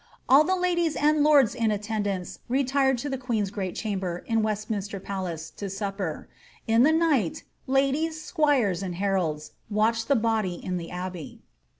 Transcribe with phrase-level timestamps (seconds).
[0.27, 4.99] All the ladies and lords in attendance retired to the queen's great chamber, in Westminster
[4.99, 6.27] Palace, to supper.
[6.65, 11.43] In the night, ladies, squires, and heralds, watched the body in the abbey.